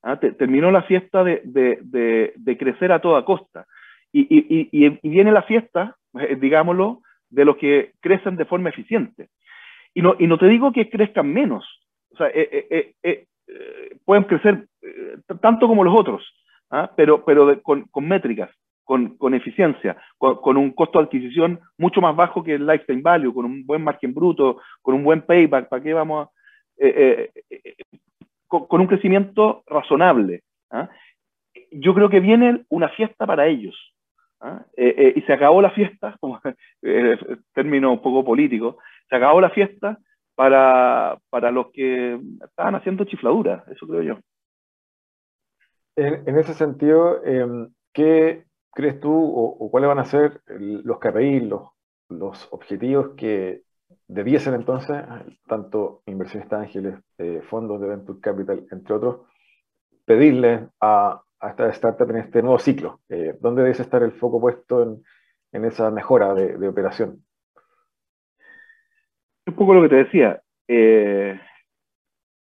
[0.04, 0.18] ¿ah?
[0.18, 3.66] terminó la fiesta de, de, de, crecer a toda costa.
[4.14, 9.30] Y, y, y, viene la fiesta, eh, digámoslo, de los que crecen de forma eficiente.
[9.94, 11.66] Y no, y no te digo que crezcan menos,
[12.12, 13.26] o sea, eh, eh,
[14.06, 14.68] pueden crecer
[15.42, 16.24] tanto como los otros,
[16.72, 16.92] ¿ah?
[16.96, 18.50] pero, pero con, con, métricas,
[18.84, 23.34] con, con eficiencia, con, un costo de adquisición mucho más bajo que el lifetime value,
[23.34, 26.32] con un buen margen bruto, con un buen payback, ¿para qué vamos a...?
[28.60, 30.44] con, un crecimiento razonable.
[30.72, 30.90] ¿ah?
[31.72, 33.76] Yo creo que viene una fiesta para ellos.
[34.42, 34.66] ¿ah?
[34.76, 36.42] Eh, eh, y se acabó la fiesta, como
[36.82, 37.18] eh,
[37.54, 38.78] término un poco político,
[39.10, 39.98] se acabó la fiesta
[40.36, 44.20] para, para los que estaban haciendo chifladura, eso creo yo.
[46.02, 51.70] En, ese sentido, em, ¿qué crees tú o, cuáles van a ser los KPI, los,
[52.10, 53.62] los objetivos que
[54.08, 54.98] debiesen entonces,
[55.48, 59.28] tanto inversionistas ángeles, eh, fondos de Venture Capital, entre otros,
[60.04, 63.02] pedirle a, a esta startup en este nuevo ciclo?
[63.08, 65.04] Eh, ¿Dónde debe estar el foco puesto en,
[65.52, 67.24] en esa mejora de, de, operación?
[69.46, 71.40] Un poco lo que te decía, eh,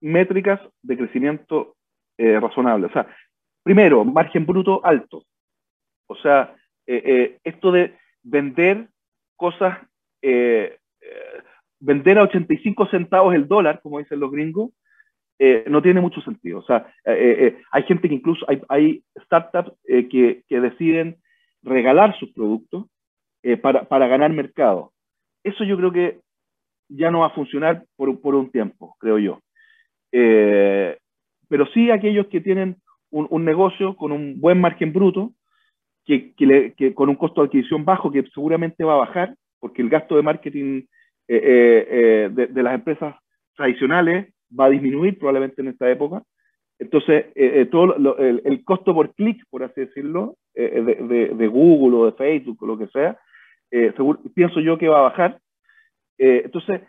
[0.00, 1.76] métricas de crecimiento
[2.18, 2.86] razonable.
[2.86, 3.06] O sea,
[3.66, 5.24] primero, margen bruto alto.
[6.06, 6.54] O sea,
[6.86, 8.86] esto de vender
[9.34, 9.78] cosas
[11.80, 14.70] vender a 85 centavos el dólar, como dicen los gringos,
[15.38, 16.60] eh, no tiene mucho sentido.
[16.60, 21.18] O sea, eh, eh, hay gente que incluso, hay, hay startups que, que, deciden
[21.62, 22.86] regalar sus productos
[23.62, 24.92] para, para, ganar mercado.
[25.44, 26.20] Eso yo creo que
[26.88, 29.40] ya no va a funcionar por, por un tiempo, creo yo.
[30.10, 32.76] pero sí aquellos que tienen
[33.10, 35.32] un, un, negocio con un buen margen bruto,
[36.04, 39.34] que, que, le, que con un costo de adquisición bajo, que seguramente va a bajar,
[39.58, 40.82] porque el gasto de marketing
[41.28, 43.16] eh, eh, eh, de, de, las empresas
[43.56, 46.22] tradicionales va a disminuir probablemente en esta época.
[46.78, 47.26] Entonces,
[47.70, 52.06] todo lo, el, el, costo por clic, por así decirlo, de, de, de, Google o
[52.06, 53.18] de Facebook o lo que sea,
[53.70, 55.38] seguro, pienso yo que va a bajar.
[56.18, 56.82] entonces,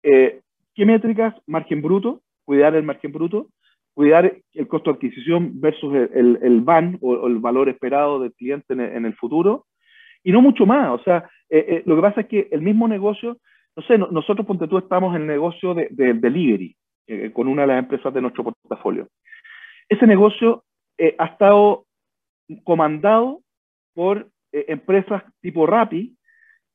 [0.00, 1.34] ¿qué métricas?
[1.46, 3.48] Margen bruto, cuidar el margen bruto,
[3.94, 8.72] cuidar el costo de adquisición versus el, el, VAN o, el valor esperado del cliente
[8.72, 9.66] en el, futuro,
[10.22, 11.00] y no mucho más.
[11.00, 11.28] O sea,
[11.84, 13.38] lo que pasa es que el mismo negocio
[13.76, 16.76] no sé, nosotros, ponte tú, estamos en el negocio de, delivery
[17.06, 19.08] eh, con una de las empresas de nuestro portafolio.
[19.88, 20.64] Ese negocio
[20.98, 21.86] eh, ha estado
[22.64, 23.40] comandado
[23.94, 26.16] por eh, empresas tipo Rappi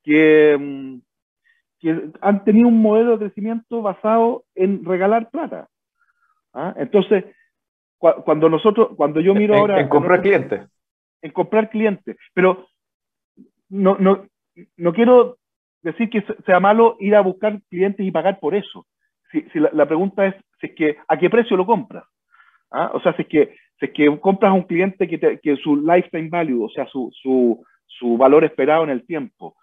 [0.04, 0.98] que, mm,
[1.80, 5.68] que, han tenido un modelo de crecimiento basado en regalar plata.
[6.58, 6.74] ¿Ah?
[6.76, 7.24] Entonces,
[8.00, 9.80] cu cuando nosotros, cuando yo miro en, ahora...
[9.80, 10.62] En comprar clientes.
[11.22, 12.18] En comprar clientes.
[12.34, 12.68] Pero
[13.70, 14.26] no, no,
[14.76, 15.38] no quiero
[15.84, 18.88] decir que sea malo ir a buscar clientes y pagar por eso.
[19.32, 22.06] Si, si la, la, pregunta es, si es que, ¿a qué precio lo compras?
[22.72, 22.90] ¿Ah?
[22.94, 25.58] O sea, si es que, si es que compras a un cliente que, te, que
[25.58, 29.56] su lifetime value, o sea, su, su, su valor esperado en el tiempo,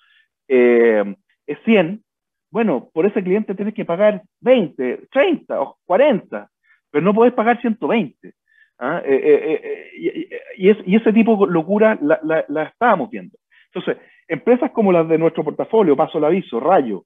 [0.46, 2.04] eh, es 100,
[2.52, 6.48] bueno, por ese cliente tienes que pagar 20, 30 o 40,
[6.94, 8.34] pero no puedes pagar 120.
[8.78, 9.02] ¿ah?
[9.04, 13.36] Eh, eh, eh, y, ese tipo de locura la, estábamos viendo.
[13.66, 17.04] Entonces, empresas como las de nuestro portafolio, paso el aviso, Rayo,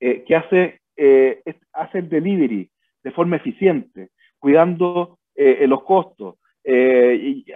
[0.00, 0.80] que hace,
[1.74, 2.70] hace el delivery
[3.04, 6.36] de forma eficiente, cuidando los costos,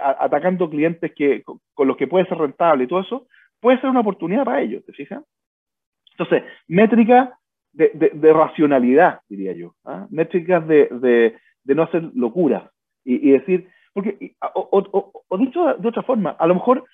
[0.02, 3.26] atacando clientes que, con, los que puede ser rentable y todo eso,
[3.58, 5.24] puede ser una oportunidad para ellos, ¿te fijas?
[6.12, 7.30] Entonces, métricas
[7.72, 10.06] de, racionalidad, diría yo, ¿ah?
[10.10, 12.70] métricas de, de, no hacer locuras
[13.04, 16.84] y, y decir, porque, o, o, dicho de otra forma, a lo mejor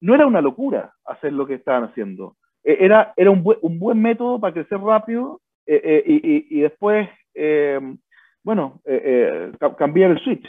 [0.00, 2.36] no era una locura hacer lo que estaban haciendo.
[2.64, 6.60] Eh, era, era un, buen, un buen método para crecer rápido eh, eh, y, y,
[6.60, 7.78] después, eh,
[8.42, 10.46] bueno, eh, eh, cambiar el switch.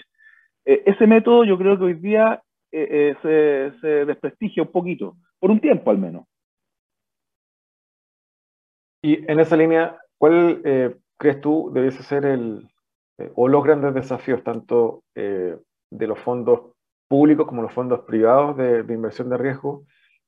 [0.63, 2.41] ese método yo creo que hoy día
[2.71, 3.15] se,
[3.81, 6.25] se, desprestigia un poquito, por un tiempo al menos.
[9.01, 10.61] Y en esa línea, ¿cuál
[11.17, 12.69] crees tú debiese ser el,
[13.35, 16.61] o los grandes desafíos tanto de los fondos
[17.09, 19.83] públicos como los fondos privados de, inversión de riesgo.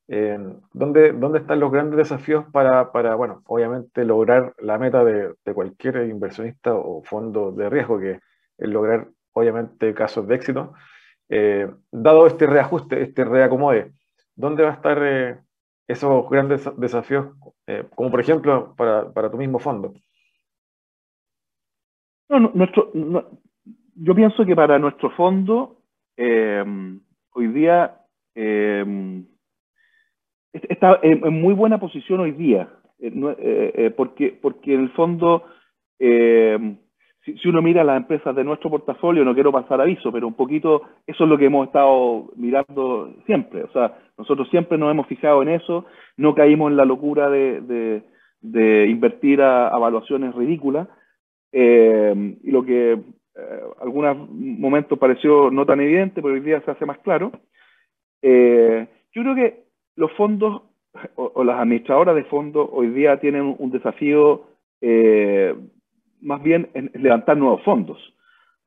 [0.08, 0.36] Eh,
[0.72, 5.54] ¿dónde, ¿Dónde están los grandes desafíos para, para bueno, obviamente lograr la meta de, de,
[5.54, 8.20] cualquier inversionista o fondo de riesgo, que
[8.58, 10.74] es lograr, obviamente, casos de éxito?
[11.28, 13.92] Eh, dado este reajuste, este reacomode,
[14.34, 15.38] ¿dónde va a estar eh,
[15.86, 17.28] esos grandes desafíos,
[17.66, 19.94] eh, como por ejemplo para, para, tu mismo fondo?
[22.32, 23.24] No, no, nuestro, no,
[23.94, 25.76] yo pienso que para nuestro fondo
[26.16, 26.64] eh,
[27.34, 27.98] hoy día
[28.34, 29.22] eh,
[30.54, 35.44] está en, muy buena posición hoy día, eh, porque, porque en el fondo
[37.24, 40.82] si, uno mira las empresas de nuestro portafolio, no quiero pasar aviso, pero un poquito
[41.06, 43.62] eso es lo que hemos estado mirando siempre.
[43.64, 45.84] O sea, nosotros siempre nos hemos fijado en eso,
[46.16, 48.02] no caímos en la locura de,
[48.88, 50.88] invertir a, evaluaciones ridículas.
[51.52, 56.70] Eh, y lo que eh, algunos momentos pareció no tan evidente, pero hoy día se
[56.70, 57.32] hace más claro.
[58.22, 59.64] Eh, yo creo que
[59.96, 60.62] los fondos
[61.14, 64.44] o, las administradoras de fondos hoy día tienen un desafío
[64.80, 65.54] eh,
[66.20, 67.98] más bien en levantar nuevos fondos.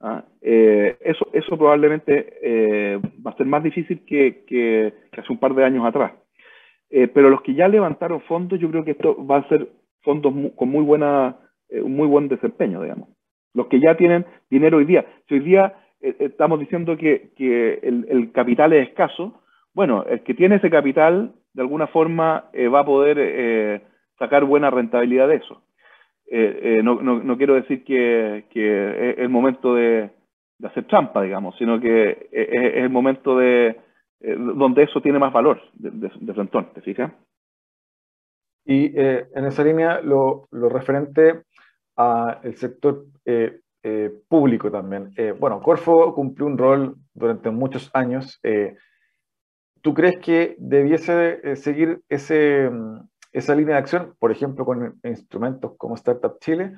[0.01, 0.23] ¿ah?
[0.41, 5.53] Eh, eso, eso probablemente eh, va a ser más difícil que, que, hace un par
[5.53, 6.13] de años atrás.
[6.89, 9.67] Pero los que ya levantaron fondos, yo creo que esto va a ser
[10.01, 11.35] fondos con muy buena,
[11.83, 13.09] muy buen desempeño, digamos.
[13.53, 15.05] Los que ya tienen dinero hoy día.
[15.27, 17.31] Si hoy día estamos diciendo que,
[17.81, 19.41] el, capital es escaso,
[19.73, 23.81] bueno, el que tiene ese capital, de alguna forma, va a poder
[24.19, 25.61] sacar buena rentabilidad de eso.
[26.27, 30.09] Eh, eh, no, no, quiero decir que, es el momento de,
[30.63, 33.77] hacer trampa, digamos, sino que es, el momento de
[34.21, 37.11] eh, donde eso tiene más valor de, de, ¿te fijas?
[38.67, 41.43] Y en esa línea, lo referente
[41.95, 43.05] al sector
[44.27, 45.11] público también.
[45.39, 48.39] bueno, Corfo cumplió un rol durante muchos años.
[49.81, 52.69] ¿Tú crees que debiese seguir ese,
[53.35, 56.71] esa línea de acción, por ejemplo, con instrumentos como Startup Chile,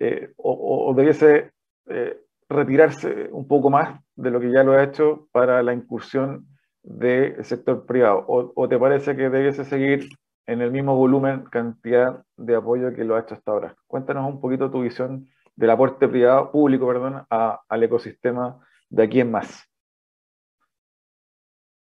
[0.00, 1.50] eh, o, debiese
[1.86, 6.46] eh, retirarse un poco más de lo que ya lo ha hecho para la incursión
[6.82, 8.22] del sector privado?
[8.28, 10.10] ¿O, te parece que debiese seguir
[10.48, 13.76] en el mismo volumen, cantidad de apoyo que lo ha hecho hasta ahora?
[13.86, 18.58] Cuéntanos un poquito tu visión del aporte privado, público, perdón, al ecosistema
[18.88, 19.68] de aquí en más.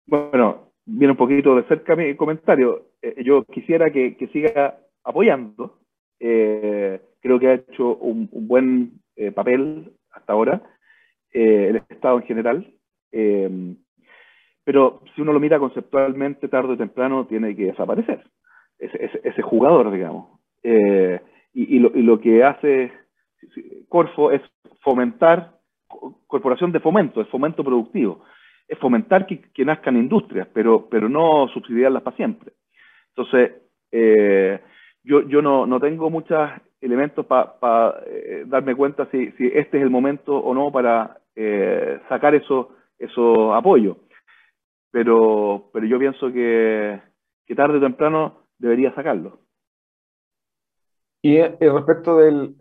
[0.07, 2.87] Bueno, viene un poquito de cerca mi comentario.
[3.03, 5.77] Eh, yo quisiera que, siga apoyando.
[6.19, 10.63] Eh, creo que ha hecho un, buen eh, papel hasta ahora,
[11.31, 12.73] el Estado en general.
[14.63, 18.25] pero si uno lo mira conceptualmente, tarde o temprano tiene que desaparecer.
[18.79, 20.27] Ese, jugador, digamos.
[20.63, 22.91] Y, lo, y lo que hace
[23.87, 24.41] Corfo es
[24.81, 25.59] fomentar,
[26.27, 28.23] corporación de fomento, es fomento productivo
[28.67, 32.53] es fomentar que, nazcan industrias, pero, pero no subsidiarlas para siempre.
[33.09, 33.51] Entonces,
[33.91, 34.59] eh,
[35.03, 36.49] yo, yo no, no, tengo muchos
[36.81, 41.99] elementos para eh, darme cuenta si, si, este es el momento o no para eh,
[42.09, 43.97] sacar esos eso apoyos.
[44.91, 46.99] Pero, pero yo pienso que
[47.55, 49.41] tarde o temprano debería sacarlo.
[51.21, 52.55] Y respecto del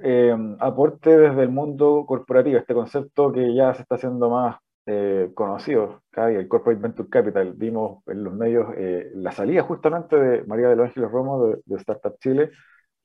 [0.58, 6.02] aporte desde el mundo corporativo, este concepto que ya se está haciendo más eh, conocidos,
[6.14, 7.54] el Corporate Venture Capital.
[7.54, 11.76] Vimos en los medios eh, la salida justamente de María de los Ángeles Romo de,
[11.76, 12.50] Startup Chile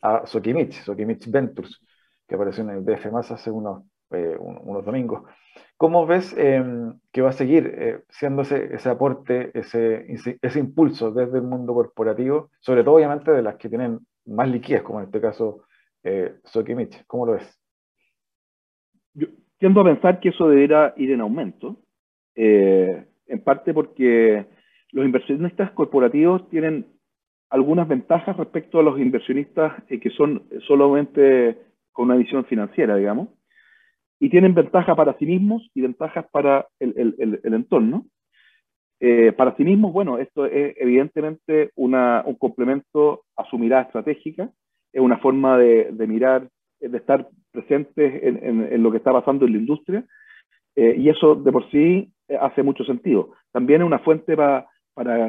[0.02, 1.80] a Sokimich, Sokimich Ventures,
[2.28, 5.24] que apareció en el DF más hace unos, eh, unos domingos.
[5.78, 10.06] ¿Cómo ves em, que va a seguir eh, siendo ese, ese aporte, ese,
[10.42, 14.84] ese, impulso desde el mundo corporativo, sobre todo obviamente de las que tienen más liquidez,
[14.84, 15.64] como en este caso
[16.44, 17.06] Sokimich?
[17.08, 17.60] ¿Cómo lo ves?
[19.60, 21.78] tiendo a pensar que eso debería ir en aumento,
[22.36, 24.46] eh, en parte porque
[24.92, 26.88] los inversionistas corporativos tienen
[27.50, 31.58] algunas ventajas respecto a los inversionistas eh, que son solamente
[31.92, 33.30] con una visión financiera, digamos,
[34.20, 38.06] y tienen ventajas para sí mismos y ventajas para el, entorno.
[39.00, 44.50] Eh, para sí mismos, bueno, esto es evidentemente una, un complemento a su mirada estratégica,
[44.92, 46.50] es una forma de, de mirar,
[46.82, 50.06] de estar presentes en, lo que está pasando en la industria,
[50.76, 53.32] eh, y eso de por sí eh, hace mucho sentido.
[53.52, 54.68] También es una fuente para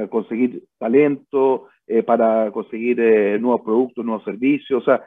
[0.08, 2.98] conseguir talento, eh, para conseguir
[3.40, 4.82] nuevos productos, nuevos servicios.
[4.82, 5.04] O sea,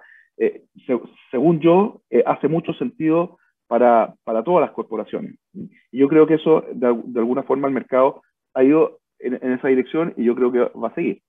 [1.31, 3.37] según yo, hace mucho sentido
[3.67, 5.35] para, para, todas las corporaciones.
[5.53, 8.21] Y yo creo que eso, de, alguna forma, el mercado
[8.53, 11.21] ha ido en, en, esa dirección y yo creo que va a seguir.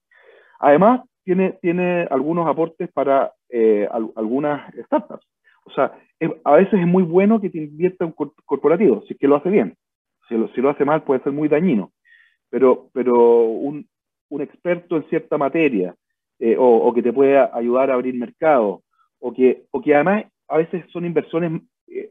[0.59, 3.33] Además, tiene, tiene algunos aportes para
[4.15, 5.27] algunas startups.
[5.65, 5.93] O sea,
[6.45, 9.49] a veces es muy bueno que te invierta un corporativo, si es que lo hace
[9.49, 9.77] bien.
[10.29, 11.93] Si lo, si lo hace mal puede ser muy dañino.
[12.51, 13.87] Pero, pero un,
[14.29, 15.95] un experto en cierta materia,
[16.39, 18.83] eh, o, que te puede ayudar a abrir mercado,
[19.21, 21.65] o que, o que además a veces son inversiones, eh,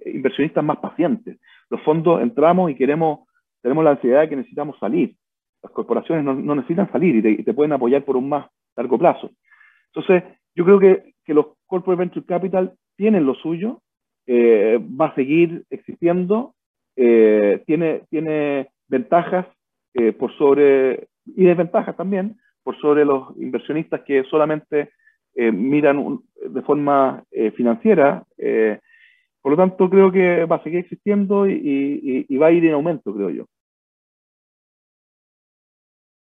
[0.05, 1.39] inversionistas más pacientes.
[1.69, 3.27] Los fondos entramos y queremos,
[3.61, 5.15] tenemos la ansiedad de que necesitamos salir.
[5.61, 8.47] Las corporaciones no, no necesitan salir y te, y te, pueden apoyar por un más
[8.75, 9.31] largo plazo.
[9.93, 10.23] Entonces,
[10.55, 13.81] yo creo que, que los Corporate Venture Capital tienen lo suyo,
[14.25, 16.55] eh, va a seguir existiendo,
[16.95, 19.47] eh, tiene, tiene ventajas
[19.93, 24.91] eh, por sobre, y desventajas también, por sobre los inversionistas que solamente
[25.35, 27.23] miran de forma
[27.55, 28.23] financiera.
[29.43, 33.13] Por lo tanto, creo que va a seguir existiendo y, va a ir en aumento,
[33.13, 33.45] creo yo.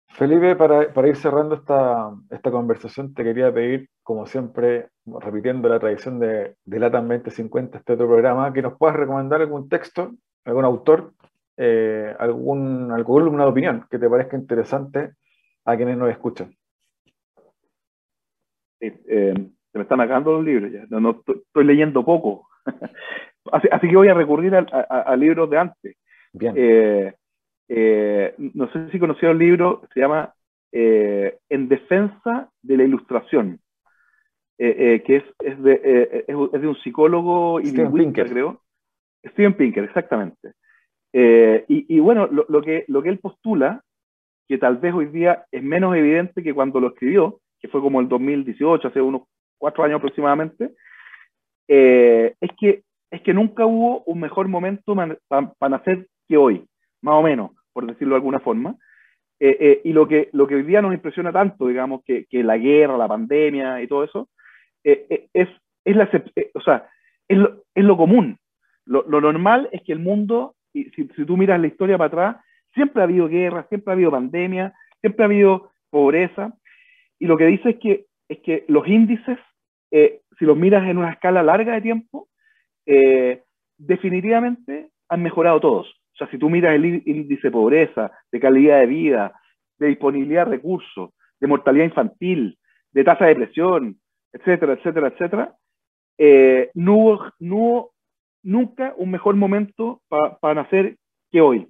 [0.08, 5.80] Felipe, para, para ir cerrando esta, esta, conversación, te quería pedir, como siempre, repitiendo la
[5.80, 10.14] tradición de, de LATAM 2050, este otro programa, que nos puedas recomendar algún texto,
[10.46, 11.14] algún autor,
[11.58, 15.12] eh, algún, alguna opinión que te parezca interesante
[15.66, 16.56] a quienes nos escuchan.
[18.80, 19.34] Eh,
[19.72, 22.49] se me están acabando los libros ya, no, estoy leyendo poco,
[23.52, 25.98] así, así, que voy a recurrir a, libros de antes.
[26.34, 26.54] Bien.
[26.58, 27.14] Eh,
[27.68, 30.34] eh, no sé si conocieron el libro, se llama
[30.72, 33.60] eh, En defensa de la ilustración,
[34.58, 38.62] que es, es, de, es, de, un psicólogo y lingüista, creo.
[39.26, 40.54] Steven Pinker, exactamente.
[41.14, 43.82] Y, y, bueno, lo, lo, que, lo que él postula,
[44.48, 48.00] que tal vez hoy día es menos evidente que cuando lo escribió, que fue como
[48.02, 49.24] el 2018, hace unos
[49.58, 50.72] cuatro años aproximadamente,
[51.72, 54.96] es, que, es que nunca hubo un mejor momento
[55.28, 56.66] para nacer que hoy,
[57.02, 58.76] más o menos por decirlo de alguna forma.
[59.40, 62.44] Eh, eh, y lo que, lo que hoy día nos impresiona tanto, digamos, que, que
[62.44, 64.28] la guerra, la pandemia y todo eso,
[64.84, 65.48] eh, es,
[65.86, 66.10] es, la,
[66.56, 66.90] o sea,
[67.28, 68.38] es, lo, es lo común.
[68.86, 72.08] Lo, lo, normal es que el mundo, y si, si, tú miras la historia para
[72.08, 76.54] atrás, siempre ha habido guerra, siempre ha habido pandemia, siempre ha habido pobreza.
[77.18, 79.38] Y lo que dice es que, es que los índices,
[79.92, 82.30] si los miras en una escala larga de tiempo,
[83.78, 85.88] definitivamente han mejorado todos.
[85.88, 89.34] O sea, si tú miras el índice de pobreza, de calidad de vida,
[89.78, 92.58] de disponibilidad de recursos, de mortalidad infantil,
[92.92, 94.00] de tasa de depresión,
[94.34, 95.56] etcétera, etcétera, etcétera,
[96.18, 97.94] eh, no, hubo,
[98.44, 100.98] nunca un mejor momento para nacer
[101.32, 101.68] que hoy.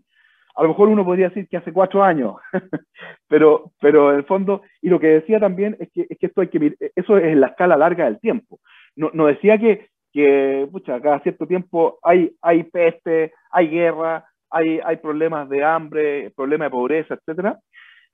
[0.60, 2.36] A lo mejor uno podría decir que hace cuatro años,
[3.30, 6.50] pero, pero en el fondo, y lo que decía también es que, es esto hay
[6.50, 8.60] que eso es en la escala larga del tiempo.
[8.96, 14.98] No, decía que, que pucha, cada cierto tiempo hay, hay peste, hay guerra, hay, hay
[14.98, 17.58] problemas de hambre, problemas de pobreza, etcétera,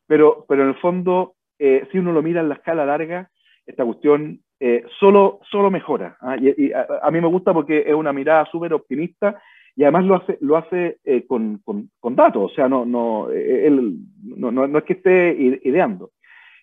[0.05, 3.31] pero, pero en el fondo, eh, si uno lo mira en la escala larga,
[3.65, 6.15] esta cuestión eh, solo, solo mejora.
[6.21, 6.37] ¿ah?
[6.37, 9.41] Y, a, mí me gusta porque es una mirada súper optimista
[9.75, 13.29] y además lo hace, lo hace eh, con, con, con, datos, o sea, no, no,
[13.29, 16.11] él, no, no, es que esté ideando.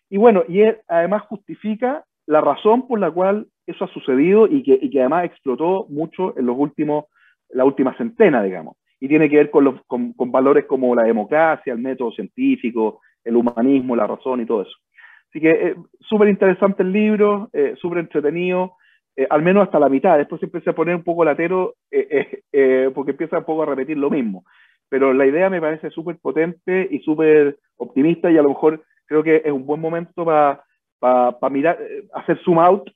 [0.09, 4.63] Y bueno, y él además justifica la razón por la cual eso ha sucedido y
[4.63, 7.05] que, y que además explotó mucho en los últimos,
[7.51, 11.73] la última centena, digamos y tiene que ver con, los, con, valores como la democracia,
[11.73, 14.77] el método científico, el humanismo, la razón y todo eso.
[15.29, 18.77] Así que eh, súper interesante el libro, eh, súper entretenido,
[19.17, 20.19] eh, al menos hasta la mitad.
[20.19, 21.75] Después se empieza a poner un poco latero
[22.95, 24.45] porque empieza un poco a repetir lo mismo.
[24.89, 29.23] Pero la idea me parece súper potente y súper optimista y a lo mejor creo
[29.23, 30.63] que es un buen momento para
[30.99, 31.79] pa, mirar,
[32.15, 32.91] hacer zoom out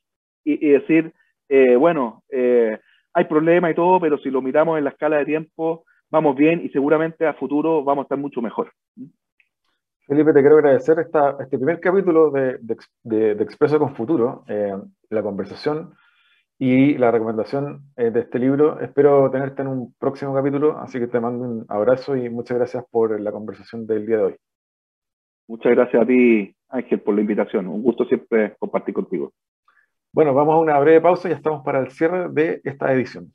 [0.45, 1.13] y, decir,
[1.79, 6.37] bueno, hay problemas y todo, pero si lo miramos en la escala de tiempo, vamos
[6.37, 8.73] bien y seguramente a futuro vamos a estar mucho mejor.
[10.07, 14.73] Felipe, te quiero agradecer esta, este primer capítulo de, de, de, Expreso con Futuro, eh,
[15.11, 15.95] la conversación
[16.59, 18.81] y la recomendación eh, de este libro.
[18.81, 22.85] Espero tenerte en un próximo capítulo, así que te mando un abrazo y muchas gracias
[22.91, 24.37] por la conversación del día de hoy.
[25.49, 27.69] Muchas gracias a ti, Ángel, por la invitación.
[27.69, 29.33] Un gusto siempre compartir contigo.
[30.13, 33.33] Bueno, vamos a una breve pausa y ya estamos para el cierre de esta edición.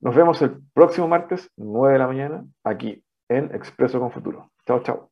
[0.00, 4.50] Nos vemos el próximo martes, 9 de la mañana, aquí en Expreso con Futuro.
[4.66, 5.10] Chao, chao.